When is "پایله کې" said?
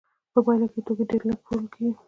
0.45-0.79